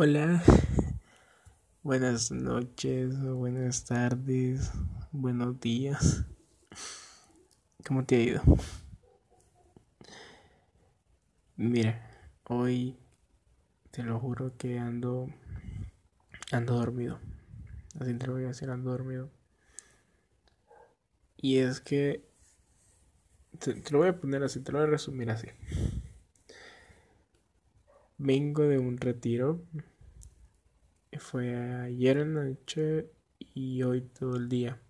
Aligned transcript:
Hola, 0.00 0.40
buenas 1.82 2.30
noches 2.30 3.20
buenas 3.20 3.84
tardes, 3.84 4.70
buenos 5.10 5.58
días. 5.58 6.24
¿Cómo 7.84 8.04
te 8.04 8.14
ha 8.14 8.20
ido? 8.20 8.42
Mira, 11.56 12.00
hoy 12.44 12.96
te 13.90 14.04
lo 14.04 14.20
juro 14.20 14.56
que 14.56 14.78
ando 14.78 15.30
ando 16.52 16.74
dormido. 16.74 17.18
Así 17.98 18.14
te 18.14 18.28
lo 18.28 18.34
voy 18.34 18.44
a 18.44 18.48
decir, 18.48 18.70
ando 18.70 18.92
dormido. 18.92 19.32
Y 21.38 21.58
es 21.58 21.80
que 21.80 22.24
te, 23.58 23.74
te 23.74 23.90
lo 23.90 23.98
voy 23.98 24.10
a 24.10 24.20
poner 24.20 24.44
así, 24.44 24.60
te 24.60 24.70
lo 24.70 24.78
voy 24.78 24.86
a 24.86 24.90
resumir 24.92 25.28
así. 25.32 25.48
Vengo 28.20 28.64
de 28.64 28.78
un 28.78 28.96
retiro. 28.98 29.64
Fue 31.18 31.54
ayer 31.54 32.18
en 32.18 32.34
la 32.34 32.44
noche 32.46 33.12
y 33.38 33.84
hoy 33.84 34.00
todo 34.00 34.36
el 34.36 34.48
día. 34.48 34.80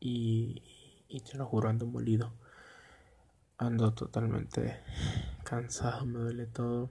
Y, 0.00 0.62
y 1.08 1.20
te 1.20 1.36
lo 1.36 1.44
juro, 1.44 1.68
ando 1.68 1.84
molido. 1.84 2.32
Ando 3.58 3.92
totalmente 3.92 4.78
cansado, 5.44 6.06
me 6.06 6.20
duele 6.20 6.46
todo. 6.46 6.90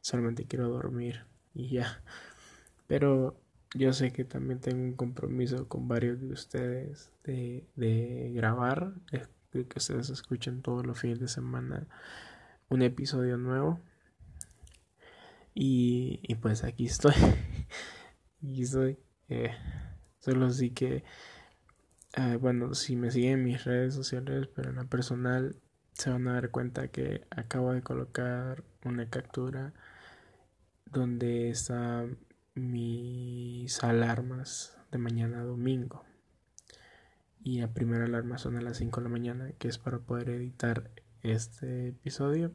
Solamente 0.00 0.46
quiero 0.46 0.70
dormir 0.70 1.26
y 1.52 1.68
ya. 1.68 2.02
Pero 2.86 3.38
yo 3.74 3.92
sé 3.92 4.12
que 4.12 4.24
también 4.24 4.60
tengo 4.60 4.82
un 4.82 4.94
compromiso 4.94 5.68
con 5.68 5.88
varios 5.88 6.22
de 6.22 6.32
ustedes 6.32 7.12
de, 7.24 7.66
de 7.76 8.32
grabar, 8.34 8.94
de 9.52 9.66
que 9.66 9.78
ustedes 9.78 10.08
escuchen 10.08 10.62
todos 10.62 10.86
los 10.86 10.98
fines 10.98 11.20
de 11.20 11.28
semana 11.28 11.86
un 12.70 12.80
episodio 12.80 13.36
nuevo. 13.36 13.78
Y, 15.54 16.20
y 16.22 16.34
pues 16.36 16.64
aquí 16.64 16.86
estoy. 16.86 17.14
aquí 18.42 18.62
estoy. 18.62 18.98
Eh, 19.28 19.52
solo 20.18 20.50
sí 20.50 20.70
que, 20.70 21.04
eh, 22.16 22.36
bueno, 22.40 22.74
si 22.74 22.96
me 22.96 23.10
siguen 23.10 23.34
en 23.34 23.44
mis 23.44 23.64
redes 23.64 23.94
sociales, 23.94 24.48
pero 24.54 24.70
en 24.70 24.76
la 24.76 24.84
personal, 24.84 25.56
se 25.94 26.10
van 26.10 26.26
a 26.28 26.34
dar 26.34 26.50
cuenta 26.50 26.88
que 26.88 27.26
acabo 27.30 27.72
de 27.72 27.82
colocar 27.82 28.64
una 28.84 29.08
captura 29.08 29.72
donde 30.86 31.50
están 31.50 32.18
mis 32.54 33.82
alarmas 33.82 34.76
de 34.90 34.98
mañana 34.98 35.42
domingo. 35.44 36.04
Y 37.42 37.60
la 37.60 37.72
primera 37.72 38.04
alarma 38.04 38.38
son 38.38 38.56
a 38.56 38.62
las 38.62 38.78
5 38.78 39.00
de 39.00 39.04
la 39.04 39.10
mañana, 39.10 39.52
que 39.58 39.68
es 39.68 39.78
para 39.78 39.98
poder 39.98 40.30
editar 40.30 40.90
este 41.22 41.88
episodio. 41.88 42.52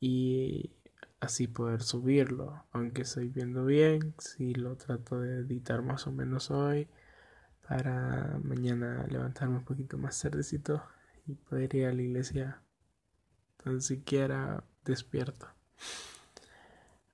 Y 0.00 0.76
así 1.20 1.46
poder 1.46 1.82
subirlo. 1.82 2.64
Aunque 2.72 3.02
estoy 3.02 3.28
viendo 3.28 3.64
bien, 3.64 4.14
si 4.18 4.54
lo 4.54 4.76
trato 4.76 5.20
de 5.20 5.40
editar 5.40 5.82
más 5.82 6.06
o 6.06 6.12
menos 6.12 6.50
hoy 6.50 6.88
para 7.68 8.40
mañana 8.42 9.06
levantarme 9.08 9.58
un 9.58 9.64
poquito 9.64 9.96
más 9.96 10.20
tardecito 10.20 10.82
y 11.26 11.34
poder 11.34 11.74
ir 11.76 11.86
a 11.86 11.92
la 11.92 12.02
iglesia 12.02 12.62
tan 13.62 13.80
siquiera 13.80 14.64
despierto. 14.84 15.46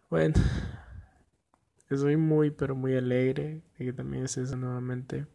Bueno, 0.09 0.35
estoy 1.91 2.17
muy 2.17 2.51
pero 2.51 2.75
muy 2.75 2.97
alegre 2.97 3.63
de 3.77 3.85
que 3.85 3.93
también 3.93 4.25
es 4.25 4.39
eso 4.39 4.57
nuevamente. 4.57 5.27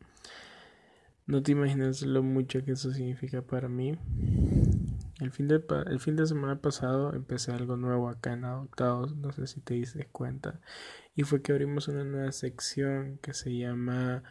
No 1.27 1.43
te 1.43 1.51
imaginas 1.51 2.01
lo 2.01 2.23
mucho 2.23 2.63
que 2.63 2.71
eso 2.71 2.91
significa 2.91 3.41
para 3.41 3.67
mí. 3.67 3.97
El 5.21 5.29
fin, 5.31 5.47
de, 5.47 5.63
el 5.85 5.99
fin 5.99 6.15
de 6.15 6.25
semana 6.25 6.59
pasado 6.59 7.13
empecé 7.13 7.51
algo 7.51 7.77
nuevo 7.77 8.09
acá 8.09 8.33
en 8.33 8.43
Adoptados, 8.43 9.15
no 9.15 9.31
sé 9.31 9.45
si 9.45 9.61
te 9.61 9.75
diste 9.75 10.07
cuenta, 10.07 10.59
y 11.15 11.21
fue 11.21 11.43
que 11.43 11.51
abrimos 11.51 11.87
una 11.87 12.03
nueva 12.03 12.31
sección 12.31 13.19
que 13.21 13.35
se 13.35 13.55
llama 13.55 14.23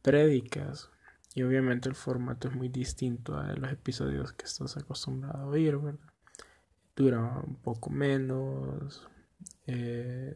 Prédicas. 0.00 0.90
Y 1.34 1.42
obviamente 1.42 1.90
el 1.90 1.94
formato 1.94 2.48
es 2.48 2.54
muy 2.54 2.70
distinto 2.70 3.36
a 3.36 3.52
los 3.52 3.70
episodios 3.70 4.32
que 4.32 4.46
estás 4.46 4.78
acostumbrado 4.78 5.36
a 5.36 5.46
oír, 5.48 5.76
¿verdad? 5.76 6.00
Dura 6.96 7.42
un 7.46 7.56
poco 7.56 7.90
menos. 7.90 9.06
Eh, 9.66 10.34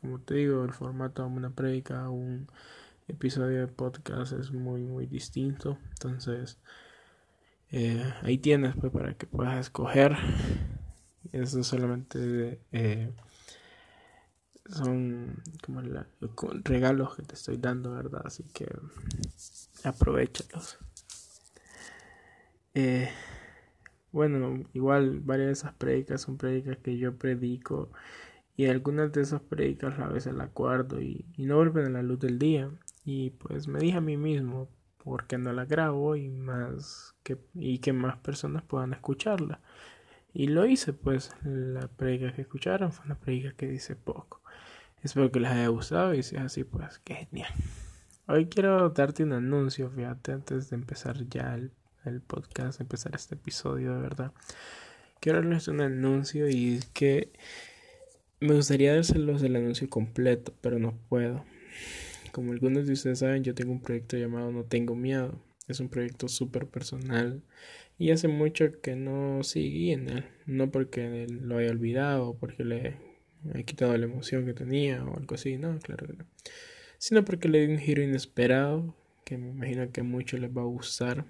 como 0.00 0.18
te 0.22 0.36
digo, 0.36 0.64
el 0.64 0.72
formato 0.72 1.22
de 1.22 1.28
una 1.28 1.50
prédica, 1.50 2.08
un 2.08 2.48
episodio 3.06 3.60
de 3.60 3.68
podcast 3.68 4.32
es 4.32 4.50
muy, 4.50 4.82
muy 4.82 5.06
distinto. 5.06 5.78
Entonces, 5.90 6.58
eh, 7.78 8.02
ahí 8.22 8.38
tienes 8.38 8.74
pues 8.74 8.90
para 8.90 9.12
que 9.18 9.26
puedas 9.26 9.60
escoger. 9.60 10.16
Eso 11.30 11.62
solamente 11.62 12.58
eh, 12.72 13.12
son 14.64 15.42
como 15.62 15.82
regalos 16.64 17.16
que 17.16 17.22
te 17.22 17.34
estoy 17.34 17.58
dando, 17.58 17.92
¿verdad? 17.92 18.22
Así 18.24 18.44
que 18.44 18.66
aprovechalos. 19.84 20.78
Eh, 22.72 23.10
bueno, 24.10 24.64
igual 24.72 25.20
varias 25.20 25.48
de 25.48 25.52
esas 25.52 25.74
predicas 25.74 26.22
son 26.22 26.38
predicas 26.38 26.78
que 26.78 26.96
yo 26.96 27.18
predico 27.18 27.90
y 28.56 28.68
algunas 28.68 29.12
de 29.12 29.20
esas 29.20 29.42
predicas 29.42 29.98
a 29.98 30.08
veces 30.08 30.32
la 30.32 30.44
acuerdo 30.44 31.02
y 31.02 31.26
no 31.36 31.56
vuelven 31.56 31.88
a 31.88 31.90
la 31.90 32.02
luz 32.02 32.20
del 32.20 32.38
día. 32.38 32.70
Y 33.04 33.32
pues 33.32 33.68
me 33.68 33.80
dije 33.80 33.98
a 33.98 34.00
mí 34.00 34.16
mismo, 34.16 34.66
porque 35.06 35.38
no 35.38 35.52
la 35.52 35.64
grabo 35.66 36.16
y 36.16 36.28
más 36.28 37.14
que 37.22 37.38
y 37.54 37.78
que 37.78 37.92
más 37.92 38.18
personas 38.18 38.64
puedan 38.64 38.92
escucharla. 38.92 39.60
Y 40.34 40.48
lo 40.48 40.66
hice 40.66 40.92
pues 40.92 41.30
la 41.44 41.86
predica 41.86 42.34
que 42.34 42.42
escucharon 42.42 42.92
fue 42.92 43.06
una 43.06 43.14
predica 43.14 43.52
que 43.52 43.68
dice 43.68 43.94
poco 43.94 44.42
espero 45.00 45.30
que 45.30 45.38
les 45.38 45.52
haya 45.52 45.68
gustado 45.68 46.12
y 46.12 46.24
si 46.24 46.34
es 46.34 46.42
así 46.42 46.64
pues 46.64 46.98
qué 47.04 47.14
genial. 47.14 47.52
Hoy 48.26 48.46
quiero 48.46 48.90
darte 48.90 49.22
un 49.22 49.32
anuncio 49.32 49.88
fíjate 49.90 50.32
antes 50.32 50.70
de 50.70 50.76
empezar 50.76 51.24
ya 51.28 51.54
el, 51.54 51.70
el 52.04 52.20
podcast 52.20 52.80
empezar 52.80 53.14
este 53.14 53.36
episodio 53.36 53.94
de 53.94 54.00
verdad. 54.00 54.32
Quiero 55.20 55.40
darles 55.40 55.68
un 55.68 55.82
anuncio 55.82 56.48
y 56.48 56.74
es 56.74 56.86
que 56.86 57.32
me 58.40 58.54
gustaría 58.54 58.92
dárselos 58.92 59.40
el 59.44 59.54
anuncio 59.54 59.88
completo 59.88 60.52
pero 60.60 60.80
no 60.80 60.98
puedo 61.08 61.44
como 62.36 62.52
algunos 62.52 62.86
de 62.86 62.92
ustedes 62.92 63.20
saben, 63.20 63.44
yo 63.44 63.54
tengo 63.54 63.72
un 63.72 63.80
proyecto 63.80 64.18
llamado 64.18 64.52
No 64.52 64.62
Tengo 64.62 64.94
Miedo. 64.94 65.40
Es 65.68 65.80
un 65.80 65.88
proyecto 65.88 66.28
súper 66.28 66.66
personal 66.66 67.42
y 67.96 68.10
hace 68.10 68.28
mucho 68.28 68.78
que 68.82 68.94
no 68.94 69.42
seguí 69.42 69.92
en 69.92 70.10
él. 70.10 70.24
No 70.44 70.70
porque 70.70 71.26
lo 71.30 71.56
haya 71.56 71.70
olvidado 71.70 72.36
porque 72.38 72.62
le 72.62 72.98
he 73.54 73.64
quitado 73.64 73.96
la 73.96 74.04
emoción 74.04 74.44
que 74.44 74.52
tenía 74.52 75.02
o 75.02 75.16
algo 75.16 75.34
así, 75.34 75.56
no, 75.56 75.78
claro. 75.78 76.08
Sino 76.98 77.24
porque 77.24 77.48
le 77.48 77.66
di 77.66 77.72
un 77.72 77.78
giro 77.78 78.02
inesperado 78.02 78.94
que 79.24 79.38
me 79.38 79.48
imagino 79.48 79.90
que 79.90 80.02
a 80.02 80.04
muchos 80.04 80.38
les 80.38 80.50
va 80.50 80.60
a 80.60 80.66
gustar. 80.66 81.24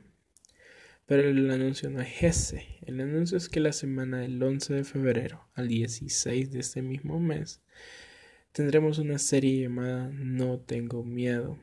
Pero 1.07 1.29
el 1.29 1.49
anuncio 1.53 1.89
no 1.89 2.01
es 2.01 2.21
ese. 2.21 2.67
El 2.85 3.01
anuncio 3.01 3.37
es 3.37 3.49
que 3.49 3.61
la 3.61 3.73
semana 3.73 4.23
del 4.23 4.43
11 4.43 4.75
de 4.75 4.83
febrero 4.83 5.47
al 5.55 5.69
16 5.69 6.51
de 6.51 6.59
este 6.59 6.83
mismo 6.83 7.21
mes 7.21 7.63
tendremos 8.57 8.99
una 8.99 9.19
serie 9.19 9.61
llamada 9.61 10.09
No 10.15 10.59
tengo 10.59 11.05
miedo. 11.05 11.59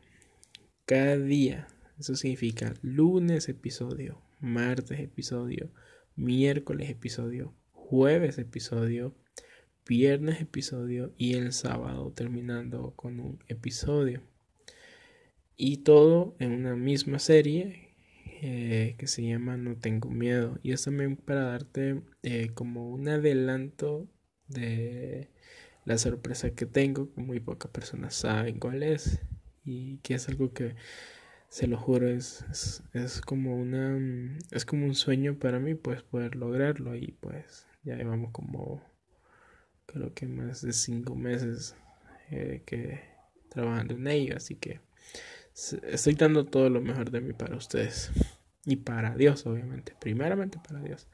Cada 0.85 1.17
día, 1.17 1.67
eso 1.97 2.15
significa 2.15 2.75
lunes 2.83 3.49
episodio, 3.49 4.21
martes 4.39 4.99
episodio, 4.99 5.71
miércoles 6.15 6.91
episodio, 6.91 7.55
jueves 7.71 8.37
episodio, 8.37 9.15
viernes 9.87 10.39
episodio 10.39 11.15
y 11.17 11.33
el 11.33 11.51
sábado 11.51 12.11
terminando 12.11 12.93
con 12.95 13.19
un 13.19 13.39
episodio. 13.47 14.21
Y 15.57 15.77
todo 15.77 16.35
en 16.37 16.51
una 16.51 16.75
misma 16.75 17.17
serie 17.17 17.95
eh, 18.43 18.93
que 18.99 19.07
se 19.07 19.23
llama 19.23 19.57
No 19.57 19.77
tengo 19.77 20.11
miedo. 20.11 20.59
Y 20.61 20.73
es 20.73 20.83
también 20.83 21.15
para 21.15 21.45
darte 21.45 22.03
eh, 22.21 22.51
como 22.53 22.87
un 22.91 23.07
adelanto 23.07 24.07
de 24.47 25.32
la 25.85 25.97
sorpresa 25.97 26.51
que 26.51 26.65
tengo, 26.65 27.11
que 27.13 27.21
muy 27.21 27.39
pocas 27.39 27.71
personas 27.71 28.15
saben 28.15 28.59
cuál 28.59 28.83
es 28.83 29.19
y 29.65 29.97
que 29.97 30.15
es 30.15 30.29
algo 30.29 30.53
que 30.53 30.75
se 31.49 31.67
lo 31.67 31.77
juro 31.77 32.07
es, 32.07 32.43
es, 32.93 33.21
como 33.21 33.55
una 33.55 33.99
es 34.51 34.65
como 34.65 34.85
un 34.85 34.95
sueño 34.95 35.37
para 35.37 35.59
mí 35.59 35.75
pues 35.75 36.01
poder 36.01 36.35
lograrlo 36.35 36.95
y 36.95 37.11
pues 37.19 37.67
ya 37.83 37.95
llevamos 37.95 38.31
como 38.31 38.81
creo 39.85 40.13
que 40.13 40.25
más 40.25 40.61
de 40.61 40.73
cinco 40.73 41.15
meses 41.15 41.75
eh, 42.31 42.63
que 42.65 43.01
trabajando 43.49 43.93
en 43.93 44.07
ello 44.07 44.35
así 44.35 44.55
que 44.55 44.79
estoy 45.53 46.15
dando 46.15 46.45
todo 46.45 46.69
lo 46.69 46.81
mejor 46.81 47.11
de 47.11 47.21
mí 47.21 47.33
para 47.33 47.55
ustedes 47.55 48.11
y 48.65 48.77
para 48.77 49.15
Dios 49.15 49.45
obviamente 49.45 49.95
primeramente 49.99 50.59
para 50.65 50.81
Dios. 50.81 51.07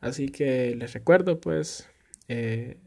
Así 0.00 0.28
que 0.28 0.74
les 0.74 0.92
recuerdo 0.92 1.40
pues 1.40 1.88
eh, 2.28 2.78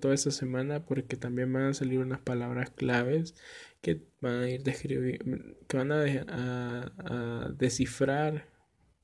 toda 0.00 0.14
esta 0.14 0.30
semana 0.30 0.84
porque 0.84 1.16
también 1.16 1.52
van 1.52 1.64
a 1.64 1.74
salir 1.74 1.98
unas 1.98 2.20
palabras 2.20 2.70
claves 2.70 3.34
que 3.80 4.02
van 4.20 4.42
a 4.42 4.50
ir 4.50 4.62
que 4.62 5.76
van 5.76 5.92
a, 5.92 7.54
descifrar 7.56 8.46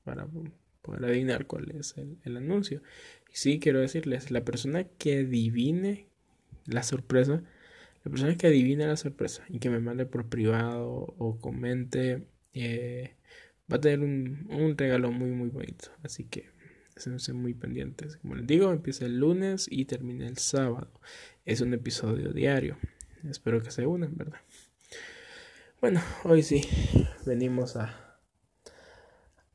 para 0.03 0.27
poder 0.81 1.05
adivinar 1.05 1.47
cuál 1.47 1.71
es 1.71 1.97
el, 1.97 2.17
el, 2.23 2.37
anuncio. 2.37 2.81
Y 3.31 3.37
sí, 3.37 3.59
quiero 3.59 3.79
decirles, 3.79 4.31
la 4.31 4.45
persona 4.45 4.83
que 4.83 5.19
adivine 5.19 6.07
la 6.65 6.83
sorpresa, 6.83 7.43
la 8.03 8.11
persona 8.11 8.37
que 8.37 8.47
adivine 8.47 8.87
la 8.87 8.97
sorpresa 8.97 9.43
y 9.49 9.59
que 9.59 9.69
me 9.69 9.79
mande 9.79 10.05
por 10.05 10.29
privado 10.29 11.15
o 11.17 11.39
comente, 11.39 12.27
eh, 12.53 13.15
va 13.71 13.77
a 13.77 13.81
tener 13.81 13.99
un, 14.01 14.47
un 14.49 14.77
regalo 14.77 15.11
muy, 15.11 15.31
muy 15.31 15.49
bonito. 15.49 15.89
Así 16.03 16.25
que 16.25 16.54
estén 16.95 17.35
muy 17.35 17.53
pendientes. 17.53 18.17
Como 18.17 18.35
les 18.35 18.47
digo, 18.47 18.71
empieza 18.71 19.05
el 19.05 19.19
lunes 19.19 19.67
y 19.69 19.85
termina 19.85 20.27
el 20.27 20.37
sábado. 20.37 20.91
Es 21.45 21.61
un 21.61 21.73
episodio 21.73 22.31
diario. 22.31 22.77
Espero 23.29 23.61
que 23.61 23.71
se 23.71 23.85
unan, 23.85 24.15
¿verdad? 24.15 24.39
Bueno, 25.81 26.01
hoy 26.23 26.41
sí, 26.41 26.61
venimos 27.25 27.75
a 27.75 28.01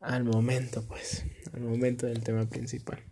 al 0.00 0.24
momento, 0.24 0.82
pues, 0.86 1.24
al 1.52 1.60
momento 1.60 2.06
del 2.06 2.24
tema 2.24 2.48
principal. 2.48 3.02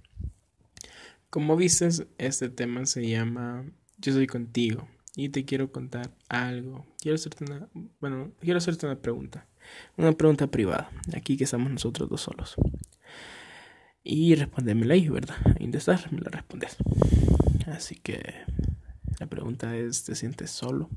Como 1.30 1.56
vistes, 1.56 2.06
este 2.16 2.48
tema 2.48 2.86
se 2.86 3.06
llama 3.06 3.66
Yo 3.98 4.12
soy 4.12 4.26
contigo 4.26 4.88
y 5.14 5.28
te 5.28 5.44
quiero 5.44 5.70
contar 5.70 6.10
algo. 6.28 6.86
Quiero 7.00 7.16
hacerte 7.16 7.44
una, 7.44 7.68
bueno, 8.00 8.32
quiero 8.40 8.58
hacerte 8.58 8.86
una 8.86 9.00
pregunta, 9.00 9.46
una 9.96 10.12
pregunta 10.12 10.46
privada, 10.46 10.90
aquí 11.14 11.36
que 11.36 11.44
estamos 11.44 11.70
nosotros 11.70 12.08
dos 12.08 12.22
solos. 12.22 12.56
Y 14.02 14.34
respondérmela 14.34 14.94
ahí, 14.94 15.08
¿verdad? 15.08 15.36
Estás, 15.58 16.10
me 16.10 16.20
la 16.20 16.30
respondes. 16.30 16.76
Así 17.66 17.96
que 17.96 18.20
la 19.20 19.26
pregunta 19.26 19.76
es, 19.76 20.04
¿te 20.04 20.14
sientes 20.14 20.50
solo? 20.50 20.88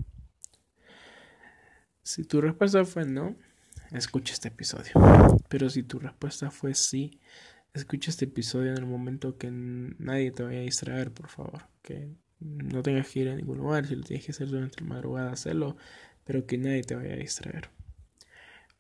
Si 2.03 2.24
tu 2.24 2.42
respuesta 2.42 2.83
fue 2.86 3.06
no, 3.06 3.36
escucha 3.92 4.33
este 4.33 4.48
episodio. 4.48 4.92
Pero 5.50 5.69
si 5.69 5.83
tu 5.83 6.00
respuesta 6.00 6.50
fue 6.51 6.74
sí, 6.74 7.19
escucha 7.74 8.09
este 8.09 8.25
episodio 8.25 8.71
en 8.71 8.77
el 8.77 8.86
momento 8.86 9.38
que 9.38 9.50
nadie 9.51 10.31
te 10.31 10.44
vaya 10.44 10.59
a 10.59 10.63
distraer, 10.63 11.12
por 11.12 11.27
favor. 11.27 11.68
Que 11.81 12.09
no 12.39 12.81
tengas 12.81 13.07
que 13.09 13.19
ir 13.19 13.30
a 13.30 13.36
ningún 13.36 13.57
lugar. 13.57 13.86
Si 13.86 13.95
lo 13.95 14.04
tienes 14.04 14.25
que 14.25 14.31
hacer 14.31 14.47
durante 14.47 14.81
la 14.81 14.88
madrugada, 14.88 15.31
hazlo. 15.31 15.77
Pero 16.24 16.45
que 16.45 16.57
nadie 16.57 16.83
te 16.83 16.95
vaya 16.95 17.13
a 17.13 17.18
distraer. 17.18 17.69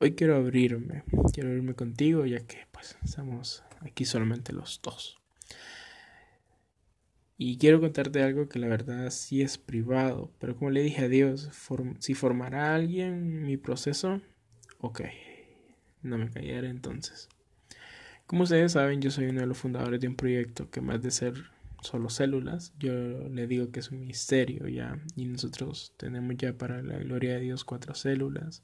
Hoy 0.03 0.13
quiero 0.15 0.35
abrirme. 0.35 1.03
Quiero 1.31 1.49
abrirme 1.49 1.75
contigo, 1.75 2.25
ya 2.25 2.39
que 2.39 2.57
pues 2.71 2.97
estamos 3.03 3.63
aquí 3.81 4.03
solamente 4.03 4.51
los 4.51 4.81
dos. 4.81 5.19
Y 7.37 7.59
quiero 7.59 7.79
contarte 7.79 8.23
algo 8.23 8.49
que 8.49 8.57
la 8.57 8.67
verdad 8.67 9.11
sí 9.11 9.43
es 9.43 9.59
privado, 9.59 10.31
pero 10.39 10.55
como 10.55 10.71
le 10.71 10.81
dije 10.81 11.03
a 11.03 11.07
Dios, 11.07 11.51
si 11.99 12.15
formará 12.15 12.73
alguien 12.73 13.43
mi 13.43 13.57
proceso, 13.57 14.23
ok, 14.79 15.01
no 16.01 16.17
me 16.17 16.31
callaré 16.31 16.69
entonces. 16.69 17.29
Como 18.25 18.41
ustedes 18.41 18.71
saben, 18.71 19.01
yo 19.01 19.11
soy 19.11 19.27
uno 19.27 19.41
de 19.41 19.47
los 19.47 19.59
fundadores 19.59 20.01
de 20.01 20.07
un 20.07 20.15
proyecto 20.15 20.71
que 20.71 20.81
más 20.81 21.03
de 21.03 21.11
ser 21.11 21.35
solo 21.83 22.09
células, 22.09 22.73
yo 22.79 22.91
le 23.29 23.45
digo 23.45 23.69
que 23.69 23.81
es 23.81 23.91
un 23.91 24.07
misterio 24.07 24.67
ya, 24.67 24.99
y 25.15 25.25
nosotros 25.25 25.93
tenemos 25.97 26.37
ya 26.37 26.53
para 26.53 26.81
la 26.81 26.97
gloria 26.97 27.35
de 27.35 27.41
Dios 27.41 27.63
cuatro 27.63 27.93
células, 27.93 28.63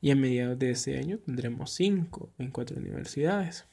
y 0.00 0.10
a 0.10 0.16
mediados 0.16 0.58
de 0.58 0.70
este 0.70 0.98
año 0.98 1.18
tendremos 1.18 1.72
cinco 1.72 2.32
en 2.38 2.50
cuatro 2.50 2.78
universidades. 2.78 3.66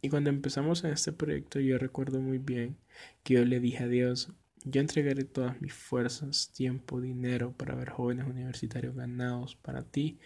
Y 0.00 0.08
cuando 0.08 0.30
empezamos 0.30 0.84
en 0.84 0.92
este 0.92 1.12
proyecto 1.12 1.60
yo 1.60 1.78
recuerdo 1.78 2.20
muy 2.20 2.38
bien 2.38 2.76
que 3.22 3.34
yo 3.34 3.44
le 3.44 3.60
dije 3.60 3.84
a 3.84 3.88
Dios, 3.88 4.32
yo 4.64 4.80
entregaré 4.80 5.24
todas 5.24 5.60
mis 5.60 5.72
fuerzas, 5.72 6.52
tiempo, 6.52 7.00
dinero 7.00 7.52
para 7.52 7.74
ver 7.74 7.90
jóvenes 7.90 8.26
universitarios 8.26 8.94
ganados 8.94 9.56
para 9.56 9.82
ti, 9.82 10.18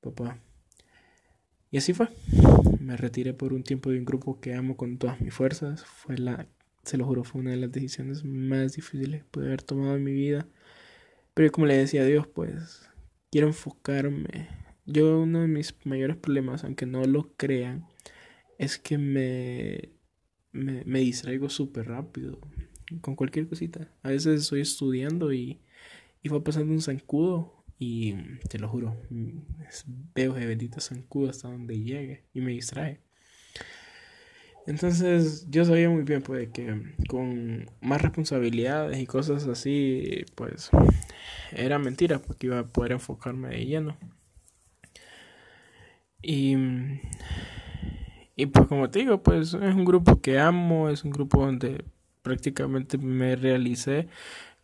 papá. 0.00 0.38
Y 1.70 1.78
así 1.78 1.94
fue. 1.94 2.08
Me 2.80 2.96
retiré 2.96 3.32
por 3.32 3.54
un 3.54 3.64
tiempo 3.64 3.90
de 3.90 3.98
un 3.98 4.04
grupo 4.04 4.40
que 4.40 4.54
amo 4.54 4.76
con 4.76 4.98
todas 4.98 5.20
mis 5.20 5.32
fuerzas. 5.32 5.84
Fue 5.84 6.18
la, 6.18 6.46
se 6.82 6.98
lo 6.98 7.06
juro, 7.06 7.24
fue 7.24 7.40
una 7.40 7.52
de 7.52 7.56
las 7.56 7.72
decisiones 7.72 8.24
más 8.24 8.74
difíciles 8.74 9.22
que 9.22 9.30
pude 9.30 9.46
haber 9.46 9.62
tomado 9.62 9.96
en 9.96 10.04
mi 10.04 10.12
vida. 10.12 10.46
Pero 11.32 11.50
como 11.50 11.66
le 11.66 11.78
decía 11.78 12.02
a 12.02 12.04
Dios, 12.04 12.26
pues 12.26 12.90
quiero 13.30 13.46
enfocarme. 13.46 14.61
Yo 14.84 15.20
uno 15.20 15.40
de 15.40 15.46
mis 15.46 15.74
mayores 15.84 16.16
problemas, 16.16 16.64
aunque 16.64 16.86
no 16.86 17.04
lo 17.04 17.34
crean, 17.36 17.86
es 18.58 18.78
que 18.78 18.98
me, 18.98 19.90
me, 20.52 21.00
distraigo 21.00 21.48
súper 21.48 21.88
rápido 21.88 22.38
con 23.00 23.16
cualquier 23.16 23.48
cosita. 23.48 23.88
A 24.02 24.10
veces 24.10 24.42
estoy 24.42 24.60
estudiando 24.60 25.32
y, 25.32 25.60
y 26.22 26.28
va 26.28 26.42
pasando 26.42 26.72
un 26.72 26.82
zancudo 26.82 27.64
y 27.78 28.14
te 28.48 28.58
lo 28.58 28.68
juro, 28.68 28.96
veo 30.14 30.36
ese 30.36 30.46
bendito 30.46 30.80
zancudo 30.80 31.30
hasta 31.30 31.48
donde 31.48 31.80
llegue 31.80 32.24
y 32.32 32.40
me 32.40 32.52
distrae. 32.52 33.00
Entonces 34.66 35.46
yo 35.50 35.64
sabía 35.64 35.90
muy 35.90 36.04
bien 36.04 36.22
pues 36.22 36.48
que 36.50 36.94
con 37.08 37.66
más 37.80 38.00
responsabilidades 38.00 39.00
y 39.00 39.06
cosas 39.06 39.48
así 39.48 40.24
pues 40.36 40.70
era 41.50 41.80
mentira 41.80 42.20
porque 42.20 42.46
iba 42.46 42.60
a 42.60 42.66
poder 42.68 42.92
enfocarme 42.92 43.48
de 43.48 43.66
lleno. 43.66 43.96
Y 46.22 46.56
y 48.36 48.46
pues 48.46 48.66
como 48.66 48.90
te 48.90 49.00
digo, 49.00 49.22
pues 49.22 49.54
es 49.54 49.74
un 49.74 49.84
grupo 49.84 50.20
que 50.20 50.38
amo, 50.38 50.88
es 50.88 51.04
un 51.04 51.10
grupo 51.10 51.44
donde 51.44 51.84
prácticamente 52.22 52.98
me 52.98 53.36
realicé 53.36 54.08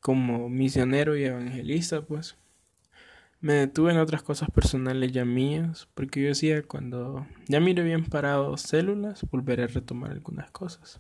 como 0.01 0.49
misionero 0.49 1.17
y 1.17 1.25
evangelista, 1.25 2.03
pues. 2.03 2.37
Me 3.41 3.53
detuve 3.53 3.93
en 3.93 3.99
otras 3.99 4.23
cosas 4.25 4.51
personales 4.51 5.13
ya 5.13 5.25
mías, 5.25 5.87
porque 5.95 6.23
yo 6.23 6.29
decía, 6.29 6.63
cuando 6.65 7.25
ya 7.47 7.61
mire 7.61 7.85
bien 7.85 8.05
parado 8.05 8.57
células, 8.57 9.25
volveré 9.31 9.65
a 9.65 9.69
retomar 9.69 10.11
algunas 10.11 10.51
cosas. 10.51 10.99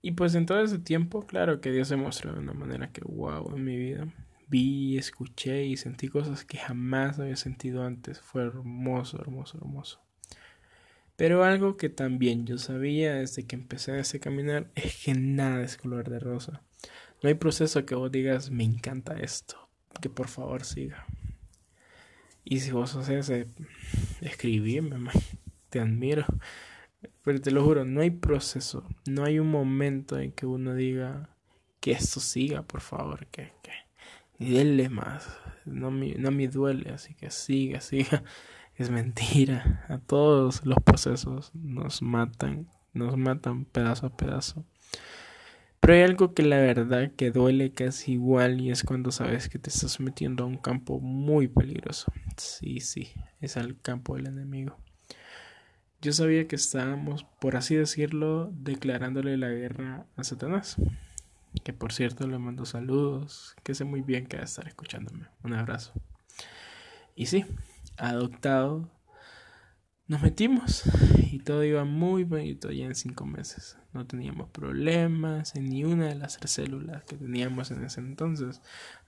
Y 0.00 0.12
pues 0.12 0.34
en 0.36 0.46
todo 0.46 0.60
ese 0.62 0.78
tiempo, 0.78 1.26
claro 1.26 1.60
que 1.60 1.72
Dios 1.72 1.88
se 1.88 1.96
mostró 1.96 2.34
de 2.34 2.38
una 2.38 2.52
manera 2.52 2.92
que 2.92 3.00
wow 3.00 3.52
en 3.56 3.64
mi 3.64 3.76
vida. 3.76 4.06
Vi, 4.48 4.98
escuché 4.98 5.64
y 5.64 5.76
sentí 5.76 6.08
cosas 6.08 6.44
que 6.44 6.58
jamás 6.58 7.18
había 7.18 7.36
sentido 7.36 7.84
antes. 7.84 8.20
Fue 8.20 8.42
hermoso, 8.42 9.20
hermoso, 9.20 9.58
hermoso. 9.58 10.00
Pero 11.16 11.44
algo 11.44 11.76
que 11.76 11.88
también 11.88 12.46
yo 12.46 12.58
sabía 12.58 13.14
desde 13.14 13.46
que 13.46 13.56
empecé 13.56 13.92
a 13.92 13.98
ese 14.00 14.18
caminar 14.20 14.70
es 14.74 15.04
que 15.04 15.14
nada 15.14 15.62
es 15.62 15.76
color 15.76 16.10
de 16.10 16.18
rosa. 16.18 16.62
No 17.22 17.28
hay 17.28 17.34
proceso 17.34 17.86
que 17.86 17.94
vos 17.94 18.10
digas, 18.10 18.50
me 18.50 18.64
encanta 18.64 19.18
esto, 19.18 19.68
que 20.00 20.10
por 20.10 20.28
favor 20.28 20.64
siga. 20.64 21.06
Y 22.44 22.60
si 22.60 22.72
vos 22.72 22.94
haces, 22.96 23.30
eh, 23.30 23.46
escribime, 24.20 25.10
te 25.70 25.80
admiro. 25.80 26.26
Pero 27.22 27.40
te 27.40 27.50
lo 27.50 27.64
juro, 27.64 27.84
no 27.84 28.02
hay 28.02 28.10
proceso, 28.10 28.86
no 29.06 29.24
hay 29.24 29.38
un 29.38 29.50
momento 29.50 30.18
en 30.18 30.32
que 30.32 30.44
uno 30.44 30.74
diga 30.74 31.30
que 31.80 31.92
esto 31.92 32.20
siga, 32.20 32.62
por 32.62 32.80
favor, 32.80 33.26
que, 33.26 33.52
y 34.38 34.88
más. 34.88 35.28
No 35.64 35.90
me, 35.90 36.14
no 36.14 36.30
me 36.30 36.48
duele, 36.48 36.90
así 36.90 37.14
que 37.14 37.30
siga, 37.30 37.80
siga 37.80 38.22
es 38.76 38.90
mentira. 38.90 39.84
A 39.88 39.98
todos 39.98 40.64
los 40.64 40.78
procesos 40.84 41.52
nos 41.54 42.02
matan, 42.02 42.68
nos 42.92 43.16
matan 43.16 43.64
pedazo 43.64 44.06
a 44.06 44.16
pedazo. 44.16 44.64
Pero 45.80 45.94
hay 45.94 46.02
algo 46.02 46.32
que 46.32 46.42
la 46.42 46.56
verdad 46.56 47.12
que 47.14 47.30
duele 47.30 47.72
casi 47.72 48.12
igual 48.12 48.60
y 48.60 48.70
es 48.70 48.84
cuando 48.84 49.10
sabes 49.10 49.50
que 49.50 49.58
te 49.58 49.68
estás 49.68 50.00
metiendo 50.00 50.44
a 50.44 50.46
un 50.46 50.56
campo 50.56 50.98
muy 50.98 51.46
peligroso. 51.46 52.10
Sí, 52.38 52.80
sí, 52.80 53.12
es 53.40 53.58
al 53.58 53.78
campo 53.80 54.16
del 54.16 54.28
enemigo. 54.28 54.78
Yo 56.00 56.12
sabía 56.12 56.48
que 56.48 56.56
estábamos, 56.56 57.24
por 57.38 57.56
así 57.56 57.76
decirlo, 57.76 58.50
declarándole 58.54 59.36
la 59.36 59.48
guerra 59.48 60.06
a 60.16 60.24
Satanás. 60.24 60.76
Que 61.62 61.72
por 61.72 61.92
cierto 61.92 62.26
le 62.26 62.38
mando 62.38 62.64
saludos, 62.64 63.54
que 63.62 63.74
sé 63.74 63.84
muy 63.84 64.02
bien 64.02 64.26
que 64.26 64.36
va 64.36 64.42
a 64.42 64.46
estar 64.46 64.66
escuchándome. 64.66 65.26
Un 65.42 65.54
abrazo. 65.54 65.92
Y 67.14 67.26
sí, 67.26 67.44
adoptado, 67.96 68.90
nos 70.06 70.20
metimos 70.20 70.82
y 71.32 71.38
todo 71.38 71.64
iba 71.64 71.84
muy 71.84 72.24
bonito 72.24 72.70
ya 72.70 72.84
en 72.84 72.94
cinco 72.94 73.24
meses. 73.24 73.78
No 73.92 74.06
teníamos 74.06 74.50
problemas 74.50 75.54
en 75.56 75.70
ni 75.70 75.84
una 75.84 76.08
de 76.08 76.14
las 76.14 76.36
tres 76.36 76.50
células 76.50 77.04
que 77.04 77.16
teníamos 77.16 77.70
en 77.70 77.84
ese 77.84 78.00
entonces. 78.00 78.60